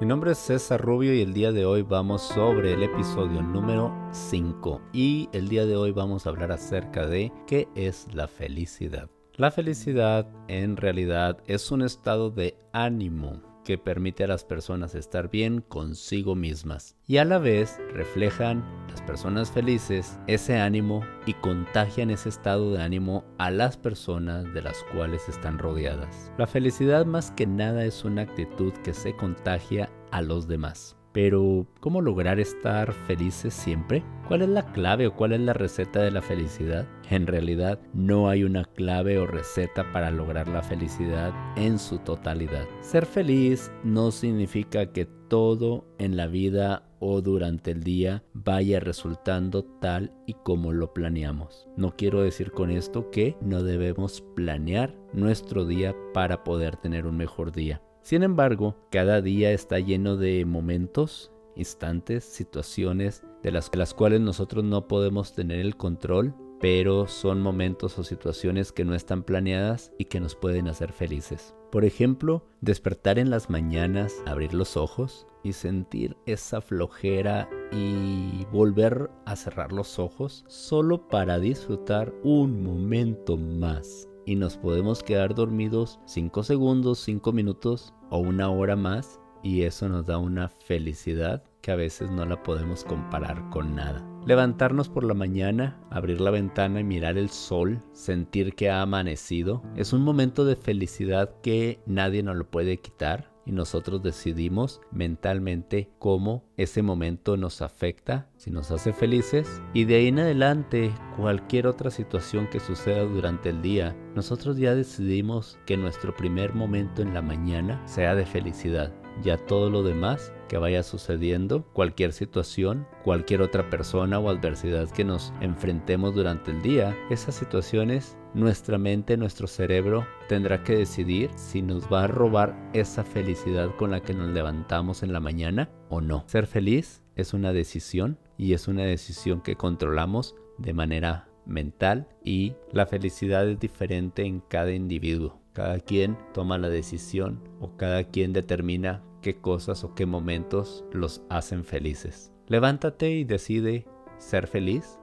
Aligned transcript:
Mi 0.00 0.06
nombre 0.06 0.32
es 0.32 0.38
César 0.38 0.80
Rubio 0.80 1.12
y 1.12 1.20
el 1.20 1.34
día 1.34 1.52
de 1.52 1.66
hoy 1.66 1.82
vamos 1.82 2.22
sobre 2.22 2.72
el 2.72 2.82
episodio 2.82 3.42
número 3.42 3.94
5 4.12 4.80
y 4.94 5.28
el 5.34 5.50
día 5.50 5.66
de 5.66 5.76
hoy 5.76 5.92
vamos 5.92 6.24
a 6.24 6.30
hablar 6.30 6.52
acerca 6.52 7.06
de 7.06 7.30
qué 7.46 7.68
es 7.74 8.06
la 8.14 8.26
felicidad. 8.26 9.10
La 9.34 9.50
felicidad 9.50 10.26
en 10.48 10.78
realidad 10.78 11.42
es 11.46 11.70
un 11.70 11.82
estado 11.82 12.30
de 12.30 12.56
ánimo 12.72 13.42
que 13.62 13.76
permite 13.76 14.24
a 14.24 14.28
las 14.28 14.42
personas 14.42 14.94
estar 14.94 15.28
bien 15.28 15.60
consigo 15.60 16.34
mismas 16.34 16.96
y 17.06 17.18
a 17.18 17.26
la 17.26 17.38
vez 17.38 17.78
reflejan 17.92 18.64
personas 19.10 19.50
felices 19.50 20.20
ese 20.28 20.60
ánimo 20.60 21.02
y 21.26 21.34
contagian 21.34 22.10
ese 22.10 22.28
estado 22.28 22.70
de 22.70 22.80
ánimo 22.80 23.24
a 23.38 23.50
las 23.50 23.76
personas 23.76 24.54
de 24.54 24.62
las 24.62 24.84
cuales 24.94 25.28
están 25.28 25.58
rodeadas. 25.58 26.32
La 26.38 26.46
felicidad 26.46 27.04
más 27.06 27.32
que 27.32 27.44
nada 27.44 27.84
es 27.84 28.04
una 28.04 28.22
actitud 28.22 28.72
que 28.84 28.94
se 28.94 29.16
contagia 29.16 29.90
a 30.12 30.22
los 30.22 30.46
demás. 30.46 30.96
Pero, 31.10 31.66
¿cómo 31.80 32.02
lograr 32.02 32.38
estar 32.38 32.92
felices 32.92 33.52
siempre? 33.52 34.04
¿Cuál 34.28 34.42
es 34.42 34.48
la 34.48 34.70
clave 34.70 35.08
o 35.08 35.16
cuál 35.16 35.32
es 35.32 35.40
la 35.40 35.54
receta 35.54 36.00
de 36.02 36.12
la 36.12 36.22
felicidad? 36.22 36.86
En 37.10 37.26
realidad, 37.26 37.80
no 37.92 38.28
hay 38.28 38.44
una 38.44 38.64
clave 38.64 39.18
o 39.18 39.26
receta 39.26 39.90
para 39.92 40.12
lograr 40.12 40.46
la 40.46 40.62
felicidad 40.62 41.32
en 41.56 41.80
su 41.80 41.98
totalidad. 41.98 42.64
Ser 42.80 43.06
feliz 43.06 43.72
no 43.82 44.12
significa 44.12 44.92
que 44.92 45.06
todo 45.06 45.84
en 45.98 46.16
la 46.16 46.28
vida 46.28 46.84
o 47.00 47.20
durante 47.20 47.72
el 47.72 47.82
día 47.82 48.22
vaya 48.32 48.78
resultando 48.78 49.64
tal 49.64 50.12
y 50.26 50.34
como 50.34 50.72
lo 50.72 50.92
planeamos. 50.92 51.66
No 51.76 51.96
quiero 51.96 52.22
decir 52.22 52.52
con 52.52 52.70
esto 52.70 53.10
que 53.10 53.36
no 53.40 53.62
debemos 53.64 54.22
planear 54.36 54.94
nuestro 55.12 55.64
día 55.64 55.96
para 56.14 56.44
poder 56.44 56.76
tener 56.76 57.06
un 57.06 57.16
mejor 57.16 57.50
día. 57.50 57.82
Sin 58.02 58.22
embargo, 58.22 58.76
cada 58.90 59.20
día 59.20 59.50
está 59.50 59.78
lleno 59.78 60.16
de 60.16 60.44
momentos, 60.44 61.32
instantes, 61.56 62.24
situaciones 62.24 63.22
de 63.42 63.52
las, 63.52 63.70
cuales 63.94 64.20
nosotros 64.20 64.64
no 64.64 64.86
podemos 64.88 65.34
tener 65.34 65.60
el 65.60 65.76
control, 65.76 66.34
pero 66.60 67.06
son 67.06 67.40
momentos 67.40 67.98
o 67.98 68.04
situaciones 68.04 68.70
que 68.72 68.84
no 68.84 68.94
están 68.94 69.22
planeadas 69.22 69.92
y 69.98 70.04
que 70.04 70.20
nos 70.20 70.34
pueden 70.34 70.68
hacer 70.68 70.92
felices. 70.92 71.54
Por 71.72 71.84
ejemplo, 71.84 72.44
despertar 72.60 73.18
en 73.18 73.30
las 73.30 73.48
mañanas, 73.48 74.22
abrir 74.26 74.54
los 74.54 74.76
ojos 74.76 75.26
y 75.42 75.54
sentir 75.54 76.16
esa 76.26 76.60
flojera 76.60 77.48
y 77.72 78.44
volver 78.52 79.10
a 79.24 79.36
cerrar 79.36 79.72
los 79.72 79.98
ojos 79.98 80.44
solo 80.48 81.08
para 81.08 81.38
disfrutar 81.38 82.12
un 82.22 82.62
momento 82.62 83.36
más 83.36 84.08
y 84.26 84.36
nos 84.36 84.56
podemos 84.58 85.02
quedar 85.02 85.34
dormidos 85.34 85.98
5 86.06 86.42
segundos, 86.42 86.98
5 87.00 87.32
minutos 87.32 87.94
o 88.10 88.18
una 88.18 88.50
hora 88.50 88.76
más 88.76 89.20
y 89.42 89.62
eso 89.62 89.88
nos 89.88 90.06
da 90.06 90.18
una 90.18 90.48
felicidad 90.48 91.42
que 91.62 91.70
a 91.70 91.76
veces 91.76 92.10
no 92.10 92.26
la 92.26 92.42
podemos 92.42 92.84
comparar 92.84 93.48
con 93.50 93.74
nada. 93.74 94.09
Levantarnos 94.26 94.90
por 94.90 95.04
la 95.04 95.14
mañana, 95.14 95.80
abrir 95.90 96.20
la 96.20 96.30
ventana 96.30 96.80
y 96.80 96.84
mirar 96.84 97.16
el 97.16 97.30
sol, 97.30 97.80
sentir 97.92 98.54
que 98.54 98.68
ha 98.68 98.82
amanecido, 98.82 99.62
es 99.76 99.94
un 99.94 100.02
momento 100.02 100.44
de 100.44 100.56
felicidad 100.56 101.40
que 101.42 101.80
nadie 101.86 102.22
nos 102.22 102.36
lo 102.36 102.44
puede 102.44 102.76
quitar 102.76 103.30
y 103.46 103.52
nosotros 103.52 104.02
decidimos 104.02 104.82
mentalmente 104.92 105.90
cómo 105.98 106.44
ese 106.58 106.82
momento 106.82 107.38
nos 107.38 107.62
afecta, 107.62 108.28
si 108.36 108.50
nos 108.50 108.70
hace 108.70 108.92
felices 108.92 109.62
y 109.72 109.86
de 109.86 109.96
ahí 109.96 110.08
en 110.08 110.18
adelante 110.18 110.92
cualquier 111.16 111.66
otra 111.66 111.90
situación 111.90 112.46
que 112.48 112.60
suceda 112.60 113.02
durante 113.02 113.48
el 113.48 113.62
día, 113.62 113.96
nosotros 114.14 114.58
ya 114.58 114.74
decidimos 114.74 115.58
que 115.66 115.78
nuestro 115.78 116.14
primer 116.14 116.54
momento 116.54 117.00
en 117.00 117.14
la 117.14 117.22
mañana 117.22 117.80
sea 117.86 118.14
de 118.14 118.26
felicidad. 118.26 118.92
Ya 119.22 119.36
todo 119.36 119.70
lo 119.70 119.82
demás 119.82 120.32
que 120.48 120.58
vaya 120.58 120.82
sucediendo, 120.82 121.64
cualquier 121.72 122.12
situación, 122.12 122.86
cualquier 123.04 123.42
otra 123.42 123.70
persona 123.70 124.18
o 124.18 124.28
adversidad 124.30 124.90
que 124.90 125.04
nos 125.04 125.32
enfrentemos 125.40 126.14
durante 126.14 126.50
el 126.50 126.62
día, 126.62 126.96
esas 127.10 127.34
situaciones 127.34 128.16
nuestra 128.32 128.78
mente, 128.78 129.16
nuestro 129.16 129.46
cerebro 129.46 130.06
tendrá 130.28 130.62
que 130.62 130.76
decidir 130.76 131.30
si 131.34 131.62
nos 131.62 131.92
va 131.92 132.04
a 132.04 132.06
robar 132.06 132.70
esa 132.72 133.02
felicidad 133.02 133.74
con 133.76 133.90
la 133.90 134.00
que 134.00 134.14
nos 134.14 134.30
levantamos 134.30 135.02
en 135.02 135.12
la 135.12 135.20
mañana 135.20 135.68
o 135.88 136.00
no. 136.00 136.24
Ser 136.26 136.46
feliz 136.46 137.02
es 137.16 137.34
una 137.34 137.52
decisión 137.52 138.18
y 138.38 138.54
es 138.54 138.68
una 138.68 138.84
decisión 138.84 139.40
que 139.40 139.56
controlamos 139.56 140.36
de 140.58 140.72
manera 140.74 141.28
mental 141.44 142.08
y 142.24 142.54
la 142.72 142.86
felicidad 142.86 143.48
es 143.48 143.58
diferente 143.58 144.24
en 144.24 144.40
cada 144.40 144.72
individuo. 144.72 145.40
Cada 145.52 145.80
quien 145.80 146.16
toma 146.32 146.58
la 146.58 146.68
decisión 146.68 147.42
o 147.60 147.76
cada 147.76 148.04
quien 148.04 148.32
determina 148.32 149.02
qué 149.20 149.40
cosas 149.40 149.84
o 149.84 149.94
qué 149.94 150.06
momentos 150.06 150.84
los 150.92 151.22
hacen 151.28 151.64
felices. 151.64 152.32
Levántate 152.46 153.10
y 153.10 153.24
decide 153.24 153.86
ser 154.18 154.46
feliz, 154.46 154.98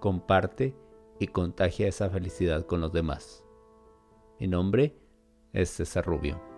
comparte 0.00 0.76
y 1.18 1.28
contagia 1.28 1.88
esa 1.88 2.10
felicidad 2.10 2.66
con 2.66 2.80
los 2.80 2.92
demás. 2.92 3.44
Mi 4.38 4.48
nombre 4.48 4.96
es 5.52 5.70
César 5.70 6.04
Rubio. 6.04 6.51